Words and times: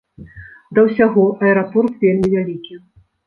Да 0.77 0.85
ўсяго, 0.87 1.25
аэрапорт 1.47 1.93
вельмі 2.05 2.27
вялікі. 2.35 2.73